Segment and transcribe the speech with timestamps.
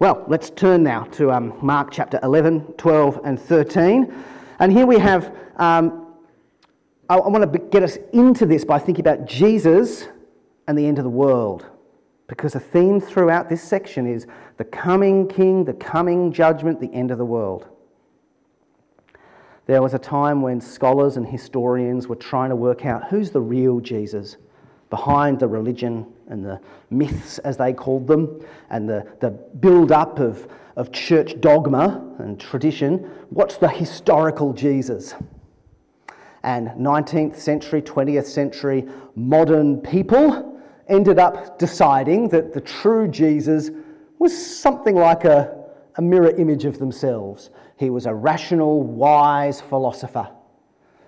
[0.00, 4.14] Well, let's turn now to um, Mark chapter 11, 12, and 13.
[4.60, 6.14] And here we have, um,
[7.08, 10.06] I, I want to get us into this by thinking about Jesus
[10.68, 11.66] and the end of the world.
[12.28, 17.10] Because the theme throughout this section is the coming king, the coming judgment, the end
[17.10, 17.66] of the world.
[19.66, 23.40] There was a time when scholars and historians were trying to work out who's the
[23.40, 24.36] real Jesus
[24.90, 26.60] behind the religion and the
[26.90, 32.40] myths, as they called them, and the, the build up of, of church dogma and
[32.40, 32.98] tradition.
[33.30, 35.14] What's the historical Jesus?
[36.42, 38.86] And 19th century, 20th century
[39.16, 43.70] modern people ended up deciding that the true Jesus
[44.18, 45.64] was something like a,
[45.96, 47.50] a mirror image of themselves.
[47.76, 50.28] He was a rational, wise philosopher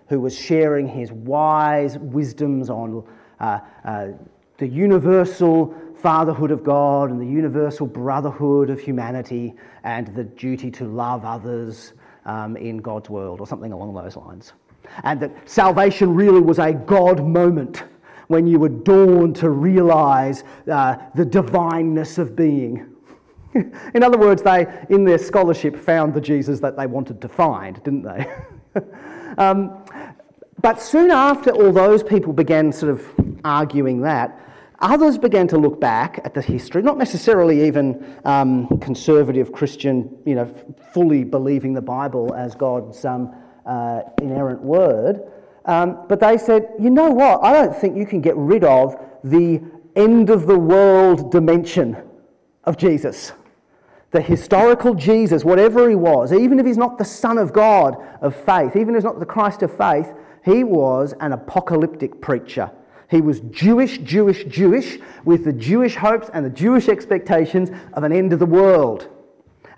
[0.08, 3.04] who was sharing his wise wisdoms on
[3.38, 4.08] uh, uh,
[4.60, 10.84] the universal fatherhood of God and the universal brotherhood of humanity and the duty to
[10.84, 11.94] love others
[12.26, 14.52] um, in God's world, or something along those lines.
[15.02, 17.84] And that salvation really was a God moment
[18.28, 22.86] when you were dawned to realize uh, the divineness of being.
[23.54, 27.82] in other words, they, in their scholarship, found the Jesus that they wanted to find,
[27.82, 28.30] didn't they?
[29.38, 29.82] um,
[30.60, 33.06] but soon after all those people began sort of
[33.42, 34.38] arguing that,
[34.80, 40.34] others began to look back at the history, not necessarily even um, conservative Christian, you
[40.34, 40.46] know,
[40.92, 43.34] fully believing the Bible as God's um,
[43.66, 45.22] uh, inerrant word,
[45.66, 48.96] um, but they said, you know what, I don't think you can get rid of
[49.22, 49.60] the
[49.94, 51.96] end of the world dimension
[52.64, 53.32] of Jesus.
[54.10, 58.34] The historical Jesus, whatever he was, even if he's not the Son of God of
[58.34, 60.12] faith, even if he's not the Christ of faith,
[60.44, 62.70] he was an apocalyptic preacher.
[63.10, 68.12] He was Jewish, Jewish, Jewish, with the Jewish hopes and the Jewish expectations of an
[68.12, 69.08] end of the world.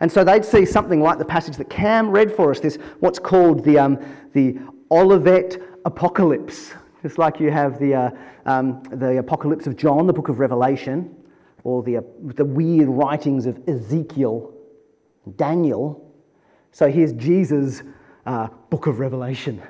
[0.00, 3.19] And so they'd see something like the passage that Cam read for us, this what's
[3.19, 3.98] called the, um,
[4.34, 4.58] the
[4.91, 6.75] Olivet Apocalypse.
[7.00, 8.10] Just like you have the, uh,
[8.44, 11.16] um, the Apocalypse of John, the book of Revelation,
[11.65, 14.53] or the, uh, the weird writings of Ezekiel,
[15.37, 16.12] Daniel.
[16.71, 17.82] So here's Jesus'
[18.26, 19.62] uh, book of Revelation.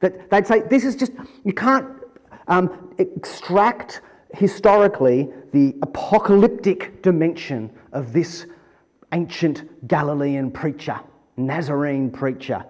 [0.00, 1.12] That they'd say, this is just,
[1.44, 1.97] you can't
[2.48, 4.00] um, extract
[4.34, 8.46] historically the apocalyptic dimension of this
[9.12, 11.00] ancient Galilean preacher,
[11.36, 12.64] Nazarene preacher.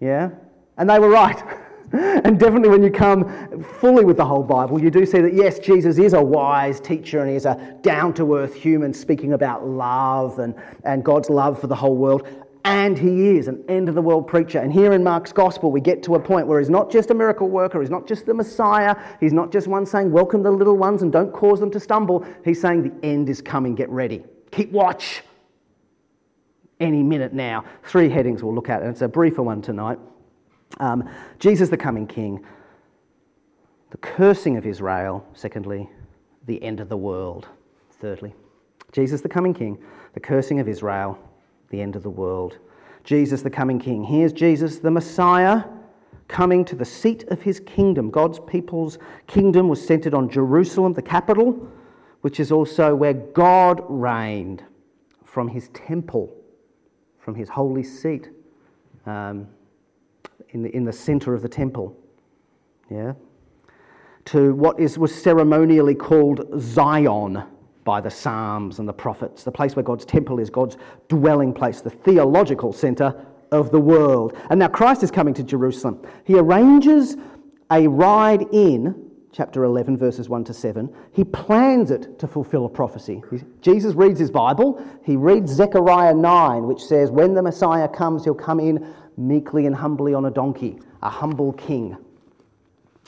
[0.00, 0.30] Yeah?
[0.78, 1.42] And they were right.
[1.92, 5.58] and definitely when you come fully with the whole Bible, you do see that yes,
[5.58, 10.40] Jesus is a wise teacher and he's a down to earth human speaking about love
[10.40, 10.54] and,
[10.84, 12.26] and God's love for the whole world
[12.66, 14.58] and he is an end of the world preacher.
[14.58, 17.14] And here in Mark's gospel, we get to a point where he's not just a
[17.14, 20.76] miracle worker, he's not just the Messiah, he's not just one saying, Welcome the little
[20.76, 22.26] ones and don't cause them to stumble.
[22.44, 24.24] He's saying, The end is coming, get ready.
[24.50, 25.22] Keep watch.
[26.80, 27.64] Any minute now.
[27.84, 30.00] Three headings we'll look at, and it's a briefer one tonight.
[30.80, 32.44] Um, Jesus, the coming king,
[33.90, 35.88] the cursing of Israel, secondly,
[36.46, 37.46] the end of the world,
[37.92, 38.34] thirdly.
[38.90, 39.78] Jesus, the coming king,
[40.14, 41.16] the cursing of Israel,
[41.70, 42.58] the end of the world.
[43.04, 44.02] Jesus, the coming king.
[44.02, 45.64] Here's Jesus, the Messiah,
[46.28, 48.10] coming to the seat of his kingdom.
[48.10, 51.68] God's people's kingdom was centered on Jerusalem, the capital,
[52.22, 54.64] which is also where God reigned
[55.24, 56.34] from his temple,
[57.18, 58.30] from his holy seat,
[59.06, 59.46] um,
[60.50, 61.96] in, the, in the center of the temple.
[62.90, 63.12] Yeah?
[64.26, 67.44] To what is, was ceremonially called Zion
[67.86, 70.76] by the Psalms and the prophets, the place where God's temple is, God's
[71.08, 74.36] dwelling place, the theological centre of the world.
[74.50, 76.04] And now Christ is coming to Jerusalem.
[76.24, 77.16] He arranges
[77.70, 80.92] a ride in, chapter 11, verses 1 to 7.
[81.12, 83.22] He plans it to fulfill a prophecy.
[83.62, 84.84] Jesus reads his Bible.
[85.04, 89.74] He reads Zechariah 9, which says, When the Messiah comes, he'll come in meekly and
[89.74, 91.96] humbly on a donkey, a humble king.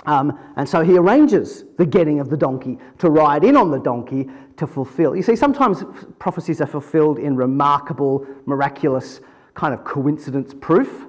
[0.06, 3.78] Um, and so he arranges the getting of the donkey to ride in on the
[3.78, 5.16] donkey to fulfill.
[5.16, 5.84] You see, sometimes
[6.18, 9.20] prophecies are fulfilled in remarkable, miraculous
[9.54, 11.06] kind of coincidence proof,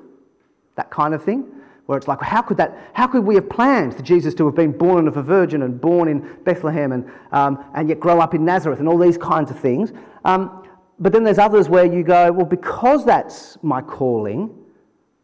[0.75, 1.45] that kind of thing,
[1.85, 4.55] where it's like, how could that, how could we have planned for Jesus to have
[4.55, 8.33] been born of a virgin and born in Bethlehem and, um, and yet grow up
[8.33, 9.91] in Nazareth and all these kinds of things?
[10.25, 10.67] Um,
[10.99, 14.53] but then there's others where you go, well, because that's my calling,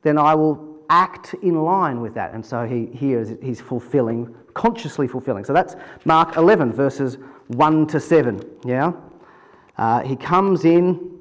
[0.01, 2.33] then I will act in line with that.
[2.33, 5.45] And so he, here he's fulfilling, consciously fulfilling.
[5.45, 7.17] So that's Mark 11, verses
[7.47, 8.41] 1 to 7.
[8.65, 8.93] Yeah?
[9.77, 11.19] Uh, he comes in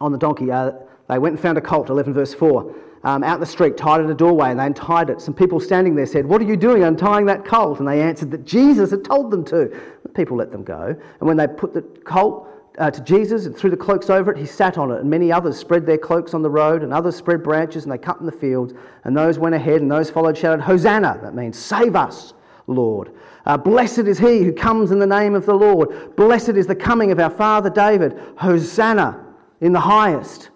[0.00, 0.50] on the donkey.
[0.50, 0.72] Uh,
[1.08, 2.74] they went and found a colt, 11 verse 4,
[3.04, 5.20] um, out in the street, tied at a doorway, and they untied it.
[5.20, 7.78] Some people standing there said, What are you doing untying that colt?
[7.78, 9.74] And they answered that Jesus had told them to.
[10.02, 10.96] The people let them go.
[11.20, 14.38] And when they put the colt uh, to Jesus and threw the cloaks over it.
[14.38, 17.16] He sat on it, and many others spread their cloaks on the road, and others
[17.16, 18.72] spread branches, and they cut in the fields.
[19.04, 21.18] And those went ahead, and those followed shouted, Hosanna!
[21.22, 22.34] That means, Save us,
[22.66, 23.12] Lord.
[23.46, 26.14] Uh, blessed is he who comes in the name of the Lord.
[26.16, 28.18] Blessed is the coming of our father David.
[28.36, 29.24] Hosanna
[29.60, 30.50] in the highest.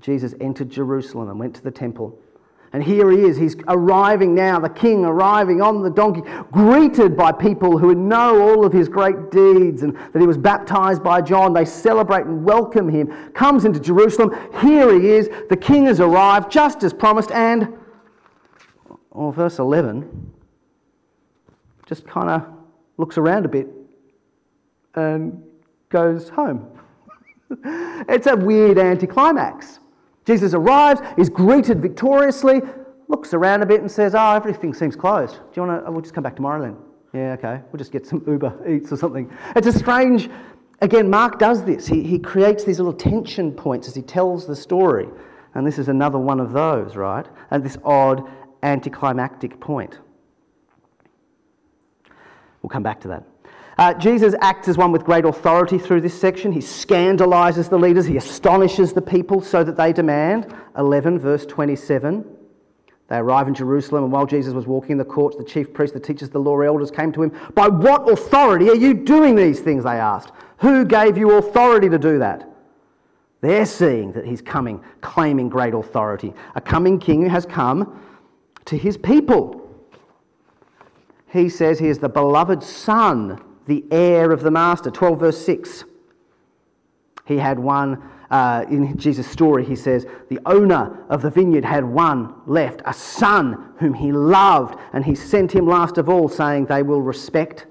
[0.00, 2.18] Jesus entered Jerusalem and went to the temple.
[2.74, 3.36] And here he is.
[3.36, 8.66] He's arriving now, the king arriving on the donkey, greeted by people who know all
[8.66, 11.52] of his great deeds and that he was baptized by John.
[11.52, 13.30] They celebrate and welcome him.
[13.32, 14.36] Comes into Jerusalem.
[14.60, 15.30] Here he is.
[15.48, 17.30] The king has arrived, just as promised.
[17.30, 17.78] And,
[19.12, 20.32] well, verse 11,
[21.86, 22.44] just kind of
[22.96, 23.68] looks around a bit
[24.96, 25.40] and
[25.90, 26.68] goes home.
[28.08, 29.78] it's a weird anticlimax.
[30.24, 32.62] Jesus arrives, is greeted victoriously,
[33.08, 35.34] looks around a bit and says, Oh, everything seems closed.
[35.34, 35.88] Do you want to?
[35.88, 36.76] Oh, we'll just come back tomorrow then.
[37.12, 37.60] Yeah, okay.
[37.70, 39.30] We'll just get some Uber Eats or something.
[39.54, 40.28] It's a strange,
[40.80, 41.86] again, Mark does this.
[41.86, 45.08] He, he creates these little tension points as he tells the story.
[45.54, 47.26] And this is another one of those, right?
[47.50, 48.28] And this odd
[48.62, 50.00] anticlimactic point.
[52.62, 53.24] We'll come back to that.
[53.76, 56.52] Uh, Jesus acts as one with great authority through this section.
[56.52, 60.54] He scandalizes the leaders, he astonishes the people so that they demand.
[60.76, 62.24] 11, verse 27.
[63.08, 65.92] They arrive in Jerusalem, and while Jesus was walking in the courts, the chief priests,
[65.92, 67.32] the teachers, the law elders came to him.
[67.54, 69.84] By what authority are you doing these things?
[69.84, 70.32] They asked.
[70.58, 72.48] Who gave you authority to do that?
[73.40, 76.32] They're seeing that he's coming, claiming great authority.
[76.54, 78.00] A coming king who has come
[78.64, 79.60] to his people.
[81.28, 84.90] He says he is the beloved son the heir of the master.
[84.90, 85.84] 12, verse 6.
[87.26, 91.84] He had one, uh, in Jesus' story, he says, the owner of the vineyard had
[91.84, 96.66] one left, a son whom he loved, and he sent him last of all, saying,
[96.66, 97.66] They will respect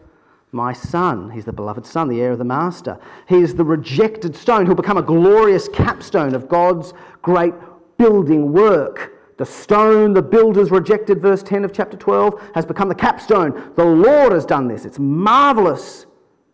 [0.51, 1.29] my son.
[1.29, 2.97] He's the beloved son, the heir of the master.
[3.27, 7.53] He is the rejected stone who'll become a glorious capstone of God's great
[7.97, 9.12] building work.
[9.43, 13.73] The stone the builders rejected, verse 10 of chapter 12, has become the capstone.
[13.75, 14.85] The Lord has done this.
[14.85, 16.05] It's marvelous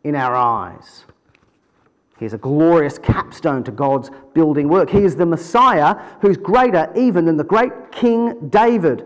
[0.03, 1.05] in our eyes.
[2.17, 4.89] He is a glorious capstone to God's building work.
[4.89, 9.05] He is the Messiah who's greater even than the great King David.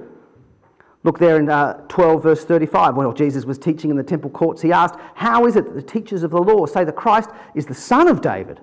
[1.04, 2.96] Look there in uh, 12, verse 35.
[2.96, 5.82] When Jesus was teaching in the temple courts, he asked, How is it that the
[5.82, 8.62] teachers of the law say that Christ is the son of David?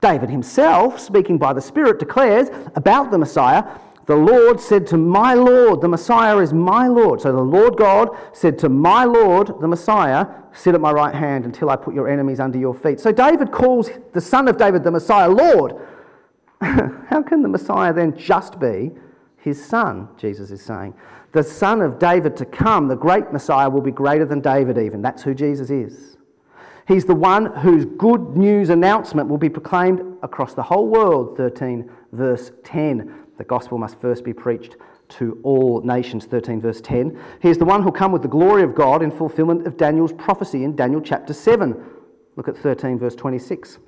[0.00, 3.64] David himself, speaking by the Spirit, declares about the Messiah
[4.08, 7.20] the Lord said to my Lord, the Messiah is my Lord.
[7.20, 11.44] So the Lord God said to my Lord, the Messiah, sit at my right hand
[11.44, 13.00] until I put your enemies under your feet.
[13.00, 15.74] So David calls the son of David, the Messiah, Lord.
[16.62, 18.92] How can the Messiah then just be
[19.36, 20.08] his son?
[20.16, 20.94] Jesus is saying.
[21.32, 25.02] The son of David to come, the great Messiah, will be greater than David, even.
[25.02, 26.16] That's who Jesus is.
[26.86, 31.90] He's the one whose good news announcement will be proclaimed across the whole world, 13
[32.12, 33.26] verse 10.
[33.38, 34.76] The gospel must first be preached
[35.10, 37.18] to all nations, 13 verse 10.
[37.40, 40.12] He is the one who'll come with the glory of God in fulfillment of Daniel's
[40.12, 41.82] prophecy in Daniel chapter 7.
[42.36, 43.78] Look at 13 verse 26.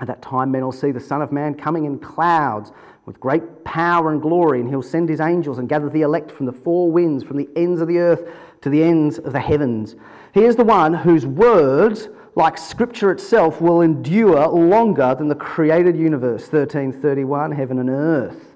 [0.00, 2.72] At that time, men will see the Son of Man coming in clouds
[3.06, 6.46] with great power and glory, and he'll send his angels and gather the elect from
[6.46, 8.28] the four winds, from the ends of the earth
[8.62, 9.94] to the ends of the heavens.
[10.32, 15.96] He is the one whose words, like Scripture itself, will endure longer than the created
[15.96, 16.42] universe.
[16.42, 18.53] 1331, heaven and earth.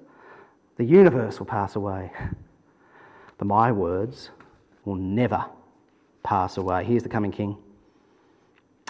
[0.79, 2.11] The universe will pass away,
[3.37, 4.31] but my words
[4.85, 5.45] will never
[6.23, 6.85] pass away.
[6.85, 7.57] Here's the coming King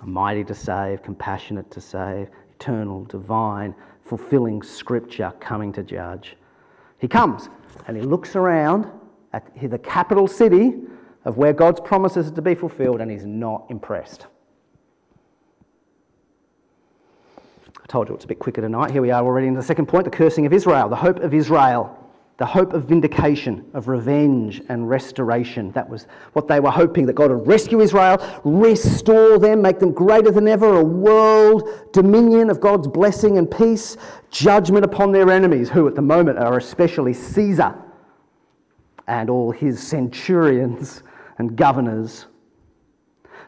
[0.05, 6.37] mighty to save, compassionate to save, eternal, divine, fulfilling Scripture, coming to judge.
[6.99, 7.49] He comes
[7.87, 8.87] and he looks around
[9.33, 10.75] at the capital city
[11.25, 14.27] of where God's promises are to be fulfilled and he's not impressed.
[17.89, 18.91] Told you it's a bit quicker tonight.
[18.91, 21.33] Here we are already in the second point the cursing of Israel, the hope of
[21.33, 21.97] Israel,
[22.37, 25.73] the hope of vindication, of revenge and restoration.
[25.73, 29.93] That was what they were hoping that God would rescue Israel, restore them, make them
[29.93, 33.97] greater than ever, a world dominion of God's blessing and peace,
[34.31, 37.75] judgment upon their enemies, who at the moment are especially Caesar
[39.07, 41.03] and all his centurions
[41.39, 42.27] and governors.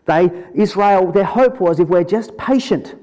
[0.06, 2.94] They, Israel, their hope was if we're just patient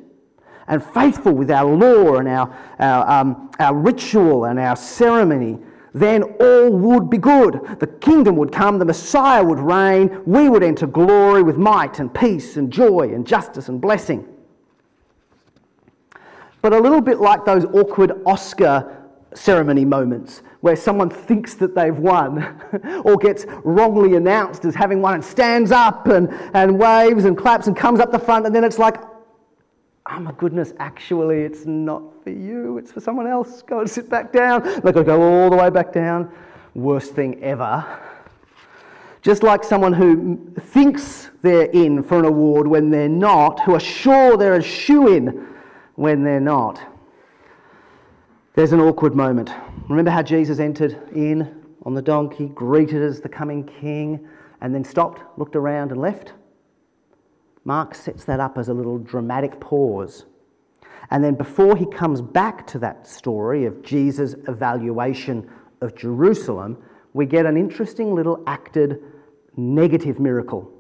[0.67, 5.57] and faithful with our law and our, our, um, our ritual and our ceremony,
[5.93, 7.59] then all would be good.
[7.79, 12.13] The kingdom would come, the Messiah would reign, we would enter glory with might and
[12.13, 14.27] peace and joy and justice and blessing.
[16.61, 21.97] But a little bit like those awkward Oscar ceremony moments where someone thinks that they've
[21.97, 22.59] won
[23.05, 27.67] or gets wrongly announced as having won and stands up and, and waves and claps
[27.67, 28.97] and comes up the front, and then it's like,
[30.09, 33.61] oh my goodness, actually, it's not for you, it's for someone else.
[33.61, 34.61] Go and sit back down.
[34.81, 36.31] Got to go all the way back down.
[36.75, 37.85] Worst thing ever.
[39.21, 43.79] Just like someone who thinks they're in for an award when they're not, who are
[43.79, 45.47] sure they're a shoe in
[45.95, 46.79] when they're not.
[48.53, 49.51] There's an awkward moment.
[49.89, 54.27] Remember how Jesus entered in on the donkey, greeted as the coming king,
[54.61, 56.33] and then stopped, looked around, and left?
[57.67, 60.25] Mark sets that up as a little dramatic pause.
[61.11, 65.49] And then before he comes back to that story of Jesus' evaluation
[65.81, 66.77] of Jerusalem,
[67.13, 69.03] we get an interesting little acted
[69.57, 70.71] negative miracle.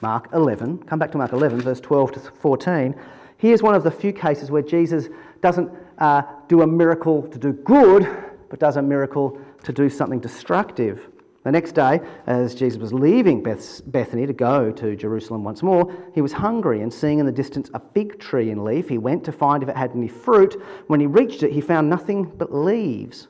[0.00, 2.94] Mark 11, come back to Mark 11, verse 12 to 14.
[3.36, 5.10] Here's one of the few cases where Jesus
[5.42, 8.08] doesn't uh, do a miracle to do good,
[8.48, 11.10] but does a miracle to do something destructive.
[11.44, 15.94] The next day, as Jesus was leaving Beth- Bethany to go to Jerusalem once more,
[16.14, 19.24] he was hungry, and seeing in the distance a fig tree in leaf, he went
[19.24, 20.60] to find if it had any fruit.
[20.86, 23.28] When he reached it, he found nothing but leaves,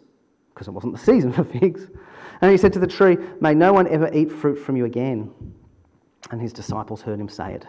[0.54, 1.88] because it wasn't the season for figs.
[2.40, 5.33] And he said to the tree, May no one ever eat fruit from you again.
[6.30, 7.66] And his disciples heard him say it.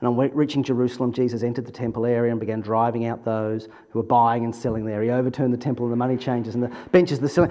[0.00, 3.98] And on reaching Jerusalem, Jesus entered the temple area and began driving out those who
[3.98, 5.02] were buying and selling there.
[5.02, 7.50] He overturned the temple and the money changers and the benches, the selling.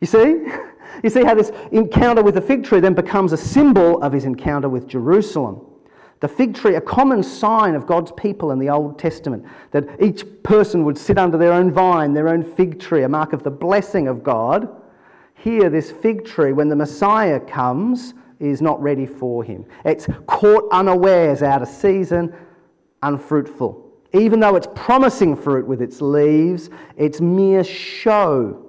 [0.00, 0.46] You see?
[1.02, 4.24] You see how this encounter with the fig tree then becomes a symbol of his
[4.24, 5.60] encounter with Jerusalem.
[6.20, 10.24] The fig tree, a common sign of God's people in the Old Testament, that each
[10.42, 13.50] person would sit under their own vine, their own fig tree, a mark of the
[13.50, 14.68] blessing of God.
[15.34, 19.66] Here, this fig tree, when the Messiah comes, is not ready for him.
[19.84, 22.34] It's caught unawares, out of season,
[23.02, 23.84] unfruitful.
[24.14, 28.65] Even though it's promising fruit with its leaves, it's mere show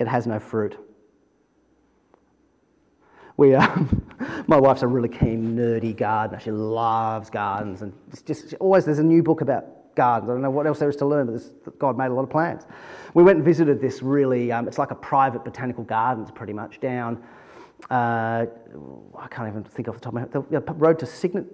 [0.00, 0.76] it has no fruit.
[3.36, 4.06] We, um,
[4.46, 6.40] my wife's a really keen, nerdy gardener.
[6.40, 10.30] She loves gardens, and it's just always there's a new book about gardens.
[10.30, 11.26] I don't know what else there is to learn,
[11.64, 12.66] but God made a lot of plants.
[13.14, 16.80] We went and visited this really, um, it's like a private botanical gardens pretty much
[16.80, 17.22] down,
[17.88, 18.46] uh,
[19.18, 21.46] I can't even think off the top of my head, the, road to Cygnet,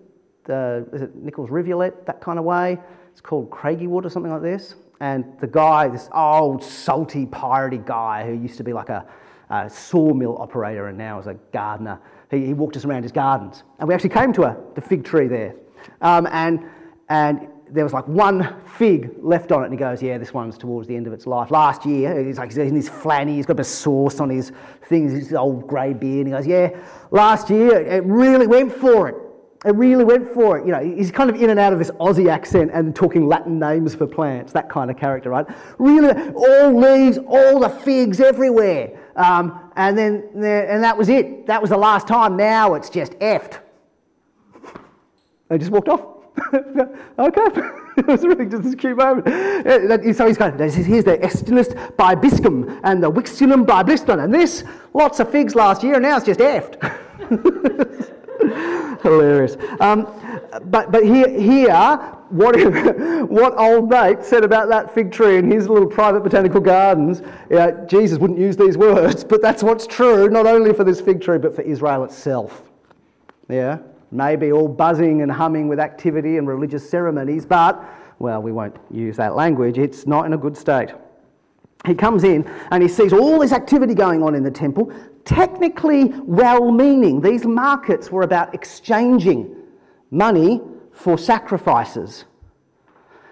[0.49, 2.79] uh, is it Nicholls Rivulet, that kind of way.
[3.13, 4.75] It's called Craigiewood or something like this.
[5.01, 9.07] And the guy, this old, salty, piratey guy who used to be like a,
[9.51, 12.01] a sawmill operator and now is a gardener,
[12.31, 13.63] he, he, walked us around his gardens.
[13.79, 15.55] And we actually came to a, the fig tree there.
[16.01, 16.65] Um, and,
[17.09, 20.57] and there was like one fig left on it, and he goes, "Yeah, this one's
[20.57, 23.47] towards the end of its life." Last year, he's like he's in his flanny, he's
[23.47, 24.53] got a bit of sauce on his
[24.89, 26.79] things, his old grey beard, and he goes, "Yeah,
[27.11, 29.17] last year it really went for it.
[29.67, 30.67] It really went for it.
[30.67, 33.59] You know, he's kind of in and out of this Aussie accent and talking Latin
[33.59, 35.47] names for plants, that kind of character, right?
[35.79, 38.99] Really, all leaves, all the figs everywhere.
[39.17, 41.47] Um, and then, and that was it.
[41.47, 42.37] That was the last time.
[42.37, 43.59] Now it's just effed.
[45.49, 46.01] They just walked off.
[47.19, 47.61] okay.
[47.97, 49.27] it was really just this cute moment.
[50.17, 55.31] So he's going, here's the Estinus bibiscum and the Wixulum bibliston, and this, lots of
[55.31, 56.77] figs last year, and now it's just effed.
[59.03, 59.57] Hilarious.
[59.81, 60.07] Um,
[60.65, 62.57] but but here, here what,
[63.31, 67.85] what old mate said about that fig tree in his little private botanical gardens, yeah,
[67.87, 71.39] Jesus wouldn't use these words, but that's what's true, not only for this fig tree,
[71.39, 72.63] but for Israel itself.
[73.49, 73.79] Yeah?
[74.11, 77.83] Maybe all buzzing and humming with activity and religious ceremonies, but,
[78.19, 79.79] well, we won't use that language.
[79.79, 80.91] It's not in a good state.
[81.85, 84.93] He comes in and he sees all this activity going on in the temple,
[85.27, 87.21] technically well meaning.
[87.21, 89.55] These markets were about exchanging
[90.11, 92.25] money for sacrifices.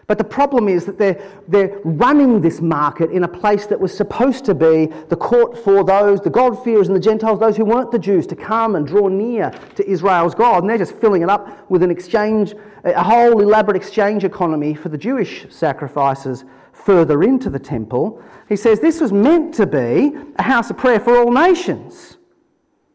[0.06, 3.96] But the problem is that they're, they're running this market in a place that was
[3.96, 7.90] supposed to be the court for those, the God-fearers and the Gentiles, those who weren't
[7.90, 10.62] the Jews, to come and draw near to Israel's God.
[10.62, 14.90] And they're just filling it up with an exchange, a whole elaborate exchange economy for
[14.90, 18.22] the Jewish sacrifices further into the temple.
[18.48, 22.18] He says this was meant to be a house of prayer for all nations.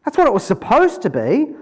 [0.04, 1.54] That's what it was supposed to be.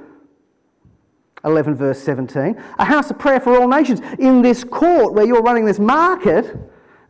[1.45, 2.61] 11 verse 17.
[2.79, 4.01] A house of prayer for all nations.
[4.19, 6.57] In this court where you're running this market,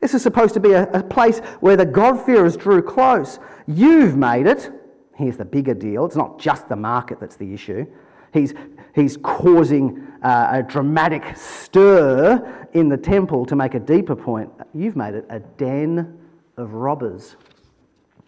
[0.00, 3.38] this is supposed to be a, a place where the God-fearers drew close.
[3.66, 4.70] You've made it.
[5.14, 6.06] Here's the bigger deal.
[6.06, 7.86] It's not just the market that's the issue.
[8.32, 8.54] He's,
[8.94, 14.50] he's causing uh, a dramatic stir in the temple to make a deeper point.
[14.74, 16.18] You've made it a den
[16.56, 17.36] of robbers.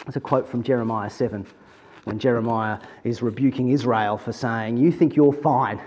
[0.04, 1.46] That's a quote from Jeremiah 7
[2.04, 5.80] when Jeremiah is rebuking Israel for saying, You think you're fine,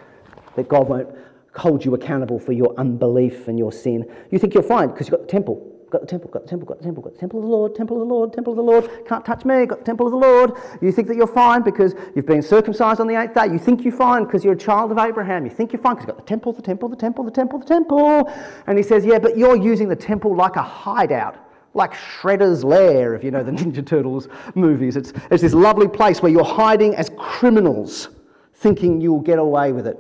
[0.55, 1.09] that God won't
[1.55, 4.05] hold you accountable for your unbelief and your sin.
[4.31, 6.65] You think you're fine because you've got the temple, got the temple, got the temple,
[6.67, 8.57] got the temple, got the temple of the Lord, temple of the Lord, temple of
[8.57, 10.53] the Lord, can't touch me, got the temple of the Lord.
[10.81, 13.45] You think that you're fine because you've been circumcised on the eighth day.
[13.45, 15.45] You think you're fine because you're a child of Abraham.
[15.45, 17.59] You think you're fine because you've got the temple, the temple, the temple, the temple,
[17.59, 18.33] the temple.
[18.65, 21.37] And he says, Yeah, but you're using the temple like a hideout
[21.75, 24.95] like Shredder's Lair, if you know the Ninja Turtles movies.
[24.95, 28.09] It's, it's this lovely place where you're hiding as criminals,
[28.55, 29.99] thinking you'll get away with it.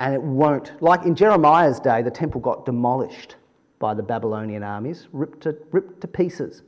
[0.00, 0.82] And it won't.
[0.82, 3.36] Like in Jeremiah's day, the temple got demolished
[3.80, 6.62] by the Babylonian armies, ripped to, ripped to pieces,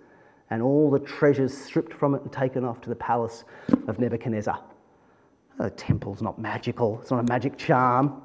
[0.51, 3.45] and all the treasures stripped from it and taken off to the palace
[3.87, 4.61] of Nebuchadnezzar.
[5.61, 8.23] Oh, the temple's not magical, it's not a magic charm.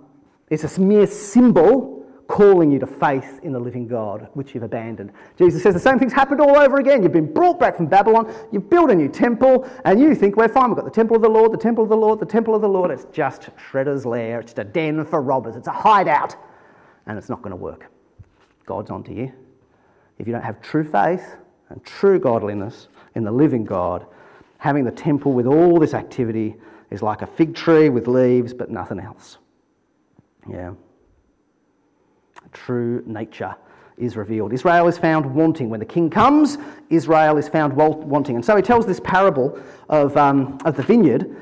[0.49, 5.11] It's a mere symbol calling you to faith in the living God, which you've abandoned.
[5.37, 7.03] Jesus says the same thing's happened all over again.
[7.03, 10.47] You've been brought back from Babylon, you've built a new temple, and you think we're
[10.47, 10.69] fine.
[10.69, 12.61] We've got the temple of the Lord, the temple of the Lord, the temple of
[12.61, 12.91] the Lord.
[12.91, 16.35] It's just Shredder's lair, it's just a den for robbers, it's a hideout,
[17.05, 17.91] and it's not going to work.
[18.67, 19.33] God's onto you.
[20.19, 21.35] If you don't have true faith
[21.69, 24.05] and true godliness in the living God,
[24.59, 26.55] having the temple with all this activity
[26.91, 29.39] is like a fig tree with leaves but nothing else.
[30.47, 30.73] Yeah
[32.53, 33.55] true nature
[33.97, 34.53] is revealed.
[34.53, 35.69] Israel is found wanting.
[35.69, 36.57] When the king comes,
[36.89, 38.35] Israel is found wanting.
[38.35, 39.59] And so he tells this parable
[39.89, 41.35] of, um, of the vineyard,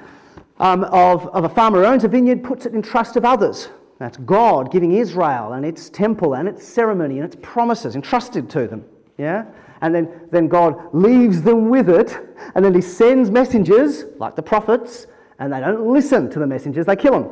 [0.60, 3.70] um, of, of a farmer who owns a vineyard, puts it in trust of others.
[3.98, 8.68] That's God giving Israel and its temple and its ceremony and its promises entrusted to
[8.68, 8.84] them.
[9.18, 9.46] Yeah?
[9.82, 12.18] And then, then God leaves them with it,
[12.56, 15.08] and then he sends messengers, like the prophets,
[15.40, 17.30] and they don't listen to the messengers, they kill them.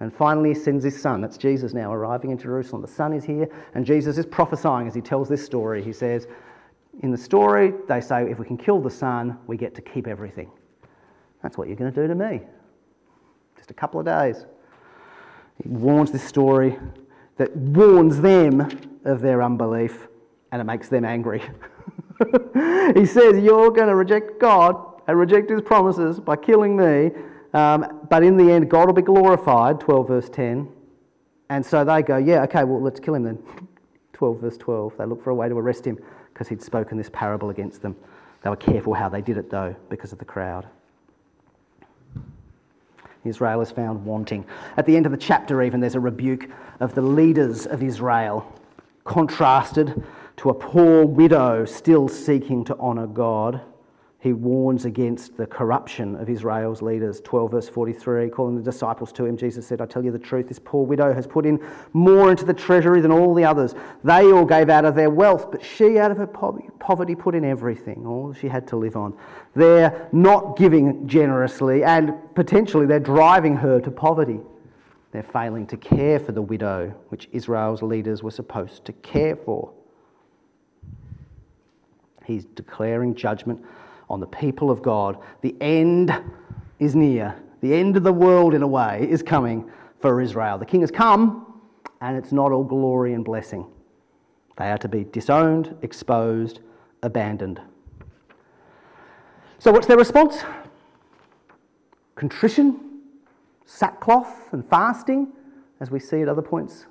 [0.00, 1.20] And finally, he sends his son.
[1.20, 2.82] That's Jesus now arriving in Jerusalem.
[2.82, 5.82] The son is here, and Jesus is prophesying as he tells this story.
[5.82, 6.26] He says,
[7.02, 10.08] In the story, they say, if we can kill the son, we get to keep
[10.08, 10.50] everything.
[11.42, 12.40] That's what you're going to do to me.
[13.56, 14.44] Just a couple of days.
[15.64, 16.78] He warns this story
[17.36, 18.70] that warns them
[19.04, 20.06] of their unbelief,
[20.52, 21.40] and it makes them angry.
[22.94, 24.76] he says, You're going to reject God
[25.08, 27.10] and reject his promises by killing me
[27.54, 30.68] um, but in the end, God will be glorified, 12 verse 10.
[31.48, 33.38] And so they go, yeah, okay, well, let's kill him then.
[34.12, 34.94] 12 verse 12.
[34.98, 35.98] They look for a way to arrest him
[36.32, 37.96] because he'd spoken this parable against them.
[38.42, 40.66] They were careful how they did it, though, because of the crowd.
[43.24, 44.44] Israel is found wanting.
[44.76, 46.48] At the end of the chapter, even, there's a rebuke
[46.80, 48.52] of the leaders of Israel,
[49.04, 50.02] contrasted
[50.36, 53.60] to a poor widow still seeking to honour God
[54.24, 57.20] he warns against the corruption of Israel's leaders.
[57.20, 60.48] 12 verse 43, calling the disciples to him, Jesus said, I tell you the truth,
[60.48, 63.74] this poor widow has put in more into the treasury than all the others.
[64.02, 67.44] They all gave out of their wealth, but she out of her poverty put in
[67.44, 69.14] everything, all she had to live on.
[69.54, 74.40] They're not giving generously, and potentially they're driving her to poverty.
[75.12, 79.70] They're failing to care for the widow, which Israel's leaders were supposed to care for.
[82.24, 83.62] He's declaring judgment
[84.08, 85.18] on the people of God.
[85.40, 86.14] The end
[86.78, 87.34] is near.
[87.60, 90.58] The end of the world, in a way, is coming for Israel.
[90.58, 91.60] The king has come,
[92.00, 93.66] and it's not all glory and blessing.
[94.56, 96.60] They are to be disowned, exposed,
[97.02, 97.60] abandoned.
[99.58, 100.44] So, what's their response?
[102.14, 103.00] Contrition,
[103.64, 105.32] sackcloth, and fasting,
[105.80, 106.86] as we see at other points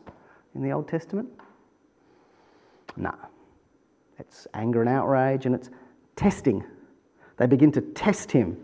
[0.55, 1.29] in the Old Testament?
[2.97, 3.13] No.
[4.19, 5.69] It's anger and outrage, and it's
[6.15, 6.63] testing
[7.37, 8.57] they begin to test him.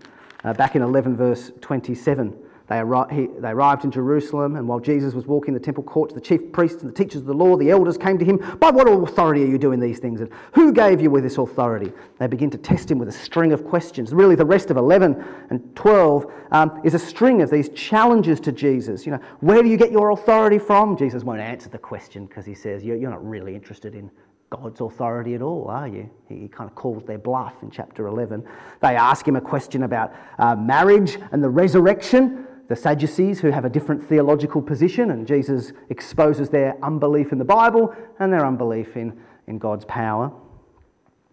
[0.43, 2.35] Uh, back in 11, verse 27,
[2.69, 6.13] they, arri- he, they arrived in Jerusalem, and while Jesus was walking the temple courts,
[6.13, 8.37] the chief priests and the teachers of the law, the elders came to him.
[8.59, 10.21] By what authority are you doing these things?
[10.21, 11.91] And who gave you with this authority?
[12.19, 14.13] They begin to test him with a string of questions.
[14.13, 18.51] Really, the rest of 11 and 12 um, is a string of these challenges to
[18.51, 19.03] Jesus.
[19.03, 20.95] You know, where do you get your authority from?
[20.95, 24.11] Jesus won't answer the question because he says, you're, you're not really interested in
[24.49, 26.09] God's authority at all, are you?
[26.27, 28.43] He kind of calls their bluff in chapter 11.
[28.81, 32.47] They ask him a question about uh, marriage and the resurrection.
[32.67, 37.45] The Sadducees, who have a different theological position, and Jesus exposes their unbelief in the
[37.45, 40.31] Bible and their unbelief in, in God's power.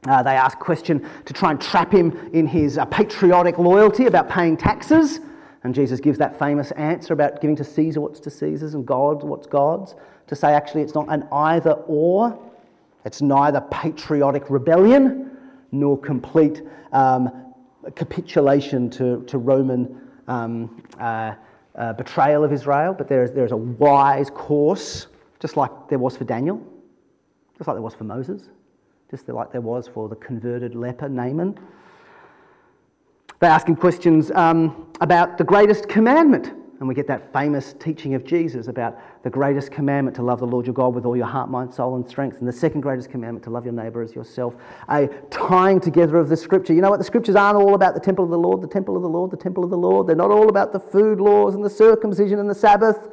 [0.07, 4.07] Uh, they ask a question to try and trap him in his uh, patriotic loyalty
[4.07, 5.21] about paying taxes.
[5.65, 9.25] And Jesus gives that famous answer about giving to Caesar what's to Caesar's and God
[9.25, 9.95] what's God's,
[10.29, 12.39] to say actually it's not an either or.
[13.07, 15.31] It's neither patriotic rebellion
[15.71, 17.55] nor complete um,
[17.95, 21.35] capitulation to, to Roman um, uh,
[21.77, 25.07] uh, betrayal of Israel, but there is, there is a wise course,
[25.39, 26.61] just like there was for Daniel,
[27.57, 28.49] just like there was for Moses,
[29.09, 31.57] just like there was for the converted leper Naaman.
[33.39, 38.15] They ask him questions um, about the greatest commandment and we get that famous teaching
[38.15, 41.27] of Jesus about the greatest commandment to love the Lord your God with all your
[41.27, 44.15] heart, mind, soul, and strength, and the second greatest commandment to love your neighbour as
[44.15, 44.55] yourself.
[44.91, 46.75] A tying together of the scripture.
[46.75, 46.99] You know what?
[46.99, 49.31] The scriptures aren't all about the temple of the Lord, the temple of the Lord,
[49.31, 50.07] the temple of the Lord.
[50.07, 53.09] They're not all about the food laws and the circumcision and the Sabbath.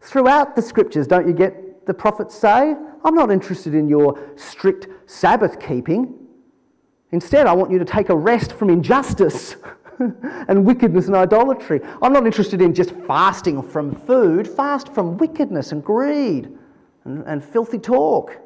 [0.00, 4.88] Throughout the scriptures, don't you get the prophets say, I'm not interested in your strict
[5.06, 6.14] Sabbath keeping.
[7.12, 9.56] Instead, I want you to take a rest from injustice.
[10.48, 11.80] and wickedness and idolatry.
[12.02, 16.50] I'm not interested in just fasting from food, fast from wickedness and greed
[17.04, 18.36] and, and filthy talk.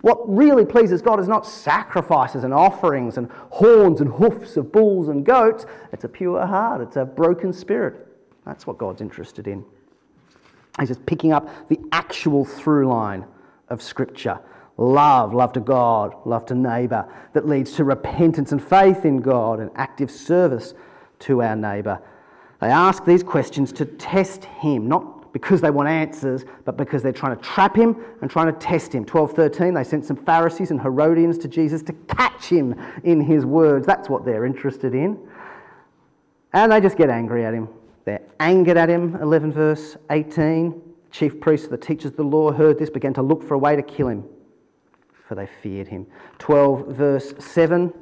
[0.00, 5.08] What really pleases God is not sacrifices and offerings and horns and hoofs of bulls
[5.08, 5.66] and goats.
[5.92, 8.06] It's a pure heart, it's a broken spirit.
[8.46, 9.64] That's what God's interested in.
[10.78, 13.26] He's just picking up the actual through line
[13.68, 14.38] of Scripture
[14.78, 19.60] love, love to God, love to neighbour, that leads to repentance and faith in God
[19.60, 20.72] and active service
[21.20, 22.00] to our neighbour.
[22.60, 27.12] They ask these questions to test him, not because they want answers, but because they're
[27.12, 29.04] trying to trap him and trying to test him.
[29.04, 33.86] 12:13 they sent some Pharisees and Herodians to Jesus to catch him in his words.
[33.86, 35.18] That's what they're interested in.
[36.52, 37.68] And they just get angry at him.
[38.04, 40.82] They're angered at him, 11 verse 18.
[41.10, 43.76] Chief priests, the teachers of the law heard this, began to look for a way
[43.76, 44.24] to kill him
[45.28, 46.06] for they feared him.
[46.38, 47.92] 12, verse 7.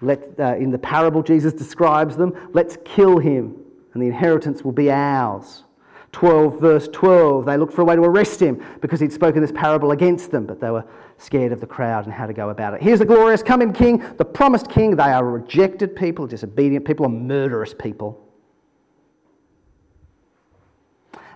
[0.00, 3.56] Let, uh, in the parable, Jesus describes them let's kill him,
[3.92, 5.64] and the inheritance will be ours.
[6.12, 9.52] 12, verse 12, they looked for a way to arrest him because he'd spoken this
[9.52, 10.84] parable against them, but they were
[11.18, 12.80] scared of the crowd and how to go about it.
[12.80, 14.96] Here's the glorious coming king, the promised king.
[14.96, 18.22] They are rejected people, disobedient people, murderous people.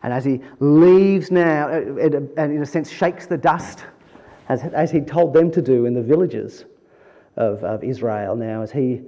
[0.03, 3.85] And as he leaves now, and in a sense shakes the dust
[4.51, 6.65] as, as he told them to do in the villages
[7.37, 9.01] of, of Israel now, as he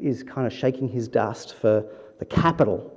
[0.00, 1.84] is kind of shaking his dust for
[2.18, 2.92] the capital.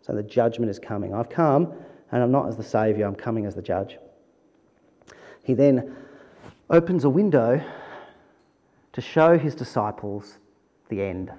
[0.00, 1.12] So the judgment is coming.
[1.12, 1.74] I've come,
[2.12, 3.98] and I'm not as the Saviour, I'm coming as the judge.
[5.42, 5.94] He then
[6.70, 7.62] opens a window
[8.94, 10.38] to show his disciples
[10.88, 11.30] the end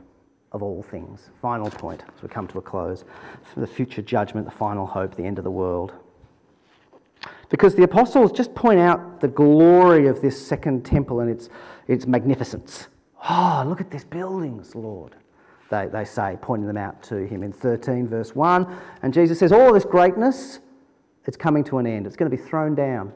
[0.52, 1.32] of all things.
[1.42, 3.06] Final point as we come to a close.
[3.58, 5.94] The future judgment, the final hope, the end of the world.
[7.50, 11.50] Because the apostles just point out the glory of this second temple and its,
[11.88, 12.88] its magnificence.
[13.28, 15.16] Oh, look at these buildings, Lord,
[15.70, 18.78] they, they say, pointing them out to him in 13, verse 1.
[19.02, 20.60] And Jesus says, All this greatness,
[21.26, 22.08] it's coming to an end.
[22.08, 23.12] It's going to be thrown down.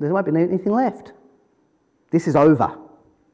[0.00, 1.12] There won't be anything left.
[2.10, 2.78] This is over.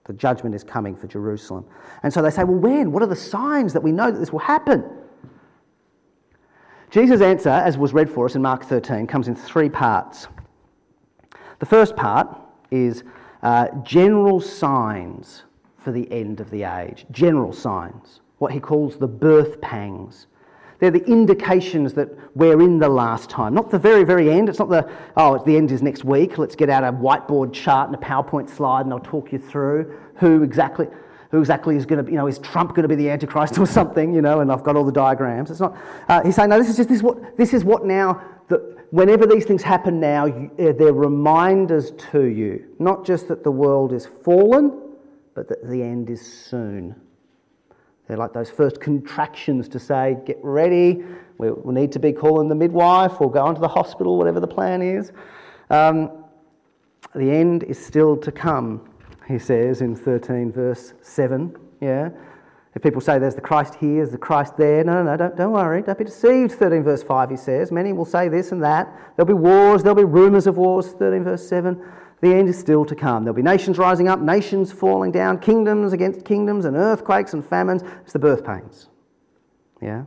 [0.05, 1.65] The judgment is coming for Jerusalem.
[2.03, 2.93] And so they say, Well, when?
[2.93, 4.85] What are the signs that we know that this will happen?
[6.91, 10.27] Jesus' answer, as was read for us in Mark 13, comes in three parts.
[11.61, 12.37] The first part
[12.73, 13.05] is
[13.43, 15.45] uh, general signs
[15.79, 17.07] for the end of the age.
[17.13, 20.27] General signs, what he calls the birth pangs.
[20.81, 23.55] They're the indications that we're in the last time.
[23.55, 24.49] Not the very, very end.
[24.49, 26.39] It's not the, oh, the end is next week.
[26.39, 29.97] Let's get out a whiteboard chart and a PowerPoint slide and I'll talk you through
[30.17, 30.89] who exactly
[31.31, 33.59] who exactly is going to be, you know, is Trump going to be the Antichrist
[33.59, 35.51] or something, you know, and I've got all the diagrams.
[35.51, 35.77] It's not,
[36.09, 38.61] uh, he's saying, no, this is just this is what, this is what now, that
[38.91, 43.51] whenever these things happen now, you, uh, they're reminders to you, not just that the
[43.51, 44.97] world is fallen,
[45.35, 46.97] but that the end is soon.
[48.09, 51.05] They're like those first contractions to say, get ready,
[51.39, 54.49] we, we need to be calling the midwife or going to the hospital, whatever the
[54.49, 55.13] plan is.
[55.71, 56.25] Um,
[57.15, 58.90] the end is still to come
[59.31, 61.57] he says in 13, verse 7.
[61.81, 62.11] Yeah.
[62.75, 65.37] If people say there's the Christ here, there's the Christ there, no, no, no, don't,
[65.37, 65.83] don't worry.
[65.83, 67.73] Don't be deceived, 13, verse 5, he says.
[67.73, 68.89] Many will say this and that.
[69.17, 71.83] There'll be wars, there'll be rumours of wars, 13, verse 7.
[72.21, 73.25] The end is still to come.
[73.25, 77.83] There'll be nations rising up, nations falling down, kingdoms against kingdoms, and earthquakes and famines.
[78.03, 78.89] It's the birth pains.
[79.81, 80.05] Yeah?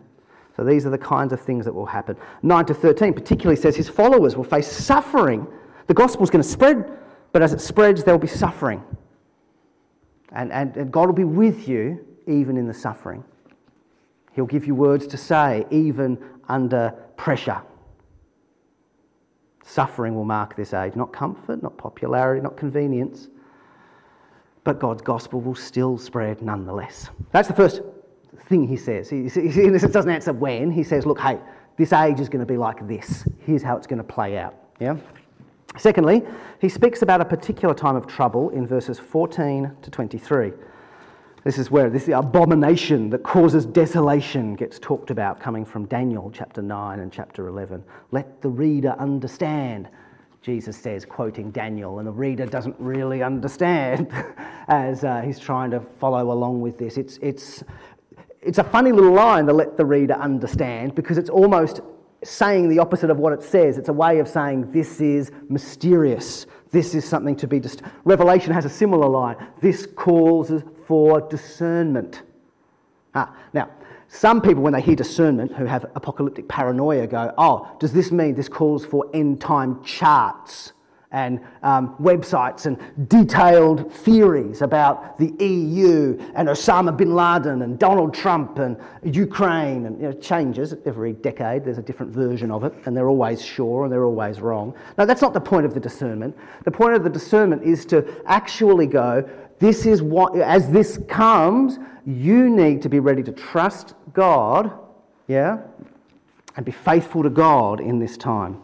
[0.55, 2.15] So these are the kinds of things that will happen.
[2.43, 5.47] 9 to 13 particularly says his followers will face suffering.
[5.87, 6.89] The gospel is going to spread,
[7.31, 8.83] but as it spreads, there will be suffering.
[10.33, 13.23] And, and, and God will be with you even in the suffering.
[14.33, 16.17] He'll give you words to say even
[16.49, 17.61] under pressure.
[19.63, 23.29] Suffering will mark this age, not comfort, not popularity, not convenience,
[24.63, 27.09] but God's gospel will still spread nonetheless.
[27.31, 27.81] That's the first
[28.47, 29.09] thing he says.
[29.09, 30.71] He, he, doesn't answer when.
[30.71, 31.39] He says, look, hey,
[31.77, 33.27] this age is going to be like this.
[33.39, 34.55] Here's how it's going to play out.
[34.79, 34.97] Yeah?
[35.77, 36.21] Secondly,
[36.59, 40.53] he speaks about a particular time of trouble in verses 14 to 23.
[41.43, 46.61] This is where this abomination that causes desolation gets talked about, coming from Daniel chapter
[46.61, 47.83] 9 and chapter 11.
[48.11, 49.89] Let the reader understand,
[50.41, 54.07] Jesus says, quoting Daniel, and the reader doesn't really understand
[54.69, 56.97] as uh, he's trying to follow along with this.
[56.97, 57.61] It's, it's,
[58.41, 61.81] it's a funny little line to let the reader understand because it's almost
[62.23, 63.77] saying the opposite of what it says.
[63.77, 66.45] It's a way of saying this is mysterious.
[66.71, 67.59] This is something to be.
[67.59, 69.35] Dist- Revelation has a similar line.
[69.61, 70.51] This calls
[70.87, 72.23] for discernment.
[73.15, 73.69] Ah, now,
[74.07, 78.35] some people, when they hear discernment, who have apocalyptic paranoia, go, oh, does this mean
[78.35, 80.73] this calls for end time charts
[81.13, 88.13] and um, websites and detailed theories about the EU and Osama bin Laden and Donald
[88.15, 91.63] Trump and Ukraine and you know, changes every decade.
[91.63, 94.73] There's a different version of it, and they're always sure and they're always wrong.
[94.97, 96.35] Now, that's not the point of the discernment.
[96.65, 101.77] The point of the discernment is to actually go, this is what, as this comes,
[102.07, 104.71] you need to be ready to trust God,
[105.27, 105.59] yeah,
[106.55, 108.62] and be faithful to God in this time.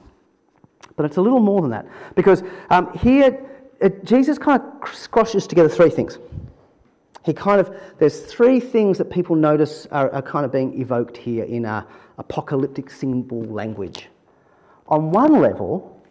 [0.99, 1.88] But it's a little more than that.
[2.13, 3.41] Because um, here,
[3.79, 6.19] it, Jesus kind of squashes together three things.
[7.23, 11.15] He kind of, there's three things that people notice are, are kind of being evoked
[11.15, 11.63] here in
[12.17, 14.09] apocalyptic symbol language.
[14.88, 16.03] On one level,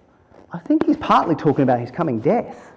[0.55, 2.73] I think he's partly talking about his coming death.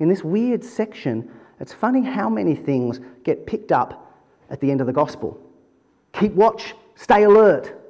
[0.00, 4.14] In this weird section, it's funny how many things get picked up
[4.50, 5.40] at the end of the gospel.
[6.12, 7.80] Keep watch, stay alert.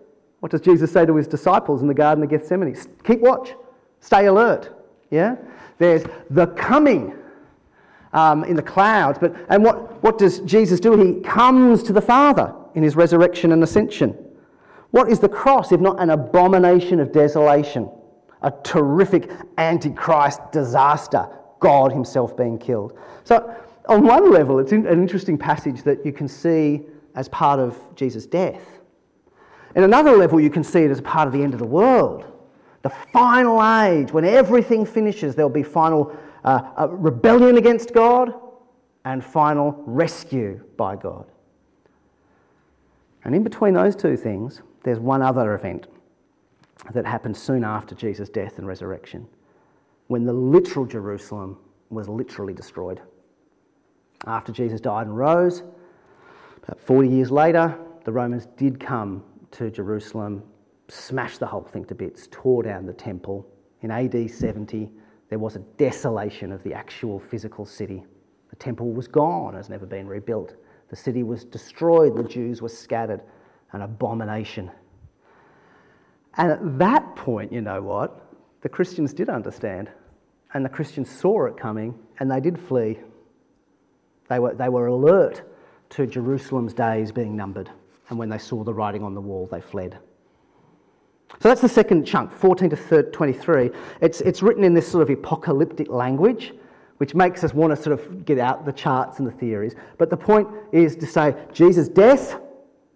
[0.44, 2.76] What does Jesus say to his disciples in the Garden of Gethsemane?
[3.02, 3.54] Keep watch,
[4.00, 4.76] stay alert.
[5.10, 5.36] Yeah?
[5.78, 7.14] There's the coming
[8.12, 9.18] um, in the clouds.
[9.18, 11.02] But, and what, what does Jesus do?
[11.02, 14.10] He comes to the Father in his resurrection and ascension.
[14.90, 17.88] What is the cross if not an abomination of desolation?
[18.42, 21.26] A terrific antichrist disaster
[21.60, 22.98] God Himself being killed.
[23.24, 23.56] So,
[23.88, 26.82] on one level, it's an interesting passage that you can see
[27.14, 28.73] as part of Jesus' death.
[29.74, 32.24] In another level, you can see it as part of the end of the world.
[32.82, 38.34] The final age, when everything finishes, there'll be final uh, rebellion against God
[39.04, 41.26] and final rescue by God.
[43.24, 45.86] And in between those two things, there's one other event
[46.92, 49.26] that happened soon after Jesus' death and resurrection
[50.08, 51.56] when the literal Jerusalem
[51.88, 53.00] was literally destroyed.
[54.26, 55.62] After Jesus died and rose,
[56.62, 59.22] about 40 years later, the Romans did come
[59.54, 60.42] to Jerusalem,
[60.88, 63.46] smashed the whole thing to bits, tore down the temple.
[63.82, 64.90] In AD 70,
[65.30, 68.04] there was a desolation of the actual physical city.
[68.50, 70.54] The temple was gone, has never been rebuilt.
[70.90, 73.22] The city was destroyed, the Jews were scattered,
[73.72, 74.70] an abomination.
[76.36, 78.24] And at that point, you know what?
[78.64, 79.90] the Christians did understand.
[80.54, 82.98] And the Christians saw it coming and they did flee.
[84.28, 85.42] They were, they were alert
[85.90, 87.70] to Jerusalem's days being numbered.
[88.08, 89.98] And when they saw the writing on the wall, they fled.
[91.40, 93.70] So that's the second chunk, 14 to 23.
[94.00, 96.52] It's, it's written in this sort of apocalyptic language,
[96.98, 99.74] which makes us want to sort of get out the charts and the theories.
[99.98, 102.40] But the point is to say Jesus' death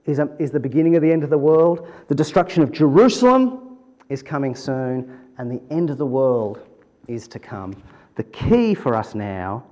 [0.07, 3.79] is, a, is the beginning of the end of the world, the destruction of Jerusalem
[4.09, 6.61] is coming soon, and the end of the world
[7.09, 7.75] is to come.
[8.15, 9.65] The key for us now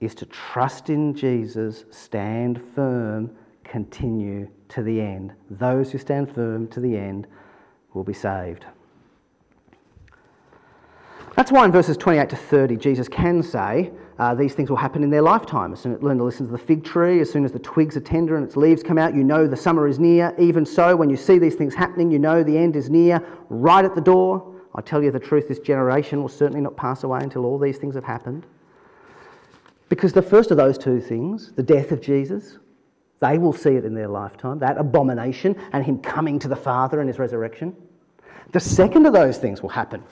[0.00, 3.30] is to trust in Jesus, stand firm,
[3.68, 5.32] continue to the end.
[5.50, 7.26] Those who stand firm to the end
[7.94, 8.64] will be saved.
[11.36, 15.04] That's why in verses 28 to 30, Jesus can say uh, these things will happen
[15.04, 15.72] in their lifetime.
[15.72, 17.96] As soon as learn to listen to the fig tree, as soon as the twigs
[17.96, 20.34] are tender and its leaves come out, you know the summer is near.
[20.38, 23.84] Even so, when you see these things happening, you know the end is near, right
[23.84, 24.52] at the door.
[24.74, 27.78] I tell you the truth, this generation will certainly not pass away until all these
[27.78, 28.44] things have happened.
[29.88, 32.58] Because the first of those two things, the death of Jesus,
[33.20, 37.00] they will see it in their lifetime, that abomination, and him coming to the Father
[37.00, 37.74] in his resurrection.
[38.52, 40.02] The second of those things will happen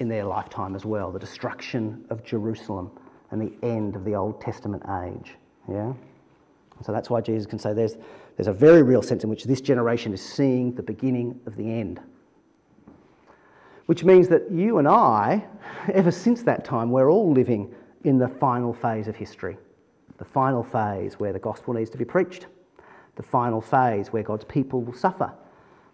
[0.00, 2.90] in their lifetime as well the destruction of Jerusalem
[3.30, 5.34] and the end of the Old Testament age.
[5.68, 5.92] Yeah?
[6.82, 7.96] So that's why Jesus can say there's,
[8.36, 11.64] there's a very real sense in which this generation is seeing the beginning of the
[11.64, 12.00] end
[13.86, 15.44] which means that you and I,
[15.92, 17.74] ever since that time, we're all living
[18.04, 19.56] in the final phase of history.
[20.18, 22.46] The final phase where the gospel needs to be preached.
[23.16, 25.32] The final phase where God's people will suffer.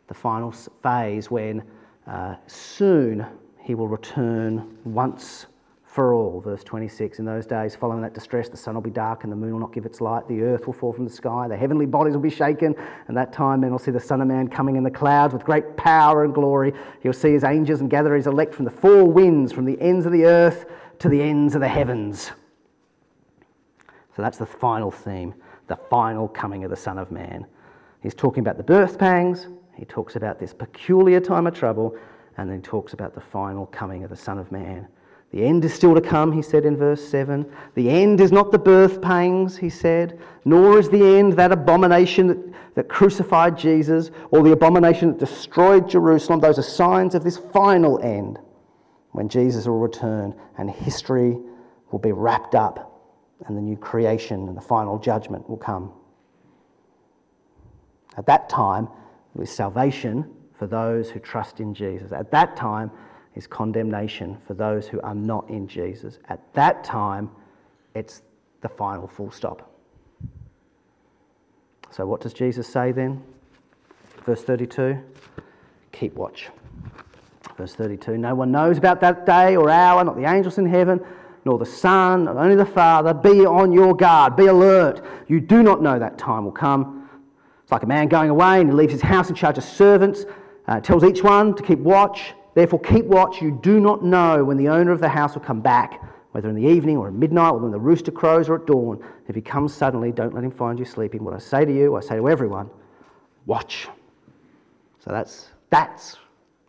[0.09, 1.63] The final phase when
[2.07, 3.27] uh, soon
[3.61, 5.47] he will return once
[5.93, 6.41] for all.
[6.41, 9.37] Verse 26 In those days following that distress, the sun will be dark and the
[9.37, 10.27] moon will not give its light.
[10.27, 11.47] The earth will fall from the sky.
[11.49, 12.75] The heavenly bodies will be shaken.
[13.09, 15.45] And that time men will see the Son of Man coming in the clouds with
[15.45, 16.73] great power and glory.
[17.03, 20.07] He'll see his angels and gather his elect from the four winds, from the ends
[20.07, 20.65] of the earth
[21.01, 22.33] to the ends of the heavens.
[24.17, 25.35] So that's the final theme,
[25.69, 27.47] the final coming of the Son of Man.
[28.03, 29.47] He's talking about the birth pangs,
[29.77, 31.97] he talks about this peculiar time of trouble,
[32.37, 34.89] and then he talks about the final coming of the Son of Man
[35.33, 37.51] The end is still to come, he said in verse 7.
[37.75, 42.27] The end is not the birth pangs, he said, nor is the end that abomination
[42.27, 42.39] that,
[42.75, 46.41] that, crucified Jesus or the abomination that destroyed Jerusalem.
[46.41, 48.39] Those are signs of this final end
[49.13, 51.39] when Jesus will return and history
[51.91, 52.92] will be wrapped up
[53.47, 55.93] and the new creation and the final judgment will come.
[58.17, 58.89] At that time,
[59.35, 62.13] there is salvation for those who trust in Jesus.
[62.13, 62.91] At that time,
[63.35, 66.19] is condemnation for those who are not in Jesus.
[66.29, 67.31] At that time,
[67.95, 68.23] it's
[68.61, 69.71] the final full stop.
[71.91, 73.23] So, what does Jesus say then?
[74.25, 74.99] Verse 32
[75.93, 76.49] Keep watch.
[77.57, 81.01] Verse 32 No one knows about that day or hour, not the angels in heaven,
[81.45, 83.13] nor the Son, only the Father.
[83.13, 85.05] Be on your guard, be alert.
[85.29, 87.09] You do not know that time will come.
[87.63, 90.25] It's like a man going away and he leaves his house in charge of servants,
[90.69, 92.35] uh, tells each one to keep watch.
[92.55, 93.41] Therefore, keep watch.
[93.41, 96.03] You do not know when the owner of the house will come back,
[96.33, 99.03] whether in the evening or at midnight, or when the rooster crows or at dawn.
[99.29, 101.25] If he comes suddenly, don't let him find you sleeping.
[101.25, 102.69] What I say to you, I say to everyone
[103.47, 103.89] watch.
[105.01, 106.17] So that's, that's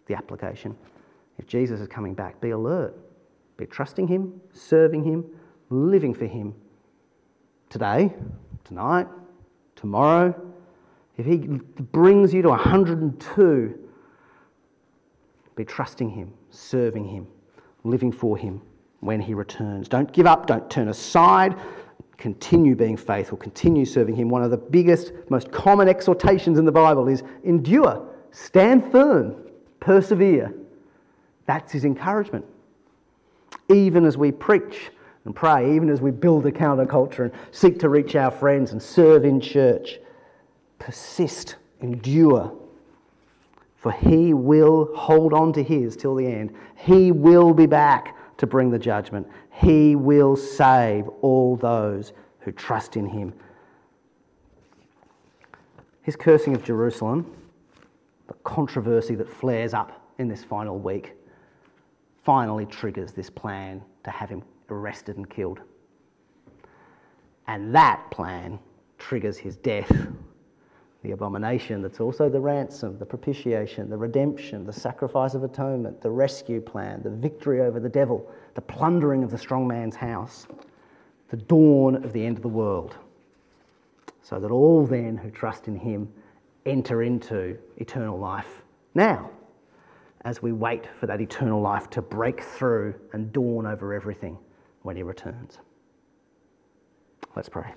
[0.07, 0.75] the application.
[1.37, 2.95] If Jesus is coming back, be alert.
[3.63, 5.23] Be trusting him, serving him,
[5.69, 6.53] living for him
[7.69, 8.13] today,
[8.65, 9.07] tonight,
[9.77, 10.35] tomorrow.
[11.15, 13.79] If he brings you to 102,
[15.55, 17.25] be trusting Him, serving Him,
[17.85, 18.61] living for Him
[18.99, 19.87] when He returns.
[19.87, 21.55] Don't give up, don't turn aside.
[22.17, 24.27] Continue being faithful, continue serving Him.
[24.27, 29.35] One of the biggest, most common exhortations in the Bible is endure, stand firm,
[29.79, 30.53] persevere.
[31.45, 32.45] That's His encouragement.
[33.69, 34.91] Even as we preach
[35.25, 38.81] and pray, even as we build a counterculture and seek to reach our friends and
[38.81, 39.99] serve in church,
[40.79, 42.51] persist, endure,
[43.77, 46.53] for he will hold on to his till the end.
[46.75, 49.27] He will be back to bring the judgment.
[49.51, 53.33] He will save all those who trust in him.
[56.01, 57.33] His cursing of Jerusalem,
[58.27, 61.13] the controversy that flares up in this final week,
[62.23, 65.59] finally triggers this plan to have him arrested and killed.
[67.47, 68.59] And that plan
[68.97, 69.91] triggers his death.
[71.03, 76.09] The abomination that's also the ransom, the propitiation, the redemption, the sacrifice of atonement, the
[76.09, 80.47] rescue plan, the victory over the devil, the plundering of the strong man's house,
[81.29, 82.95] the dawn of the end of the world,
[84.21, 86.07] so that all then who trust in him
[86.65, 88.63] enter into eternal life
[88.95, 89.29] now,
[90.25, 94.37] as we wait for that eternal life to break through and dawn over everything
[94.83, 95.57] when he returns.
[97.35, 97.73] Let's pray.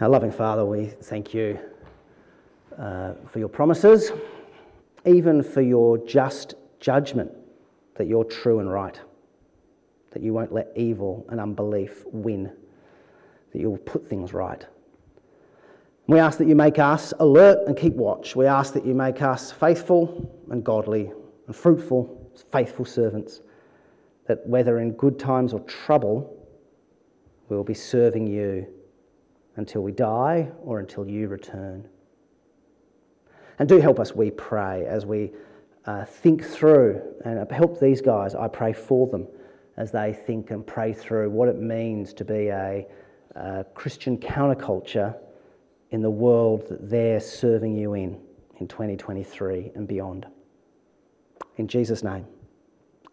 [0.00, 1.58] Our loving Father, we thank you
[2.78, 4.12] uh, for your promises,
[5.06, 7.30] even for your just judgment
[7.94, 9.00] that you're true and right,
[10.10, 12.52] that you won't let evil and unbelief win,
[13.52, 14.66] that you'll put things right.
[16.06, 18.36] We ask that you make us alert and keep watch.
[18.36, 21.10] We ask that you make us faithful and godly
[21.46, 23.40] and fruitful, faithful servants,
[24.26, 26.46] that whether in good times or trouble,
[27.48, 28.66] we will be serving you
[29.56, 31.88] until we die or until you return.
[33.58, 35.32] And do help us, we pray, as we
[35.86, 38.34] uh, think through and help these guys.
[38.34, 39.26] I pray for them
[39.78, 42.86] as they think and pray through what it means to be a,
[43.36, 45.16] a Christian counterculture
[45.94, 48.20] in the world that they're serving you in
[48.58, 50.26] in 2023 and beyond.
[51.56, 52.26] In Jesus' name,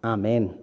[0.03, 0.57] Amen.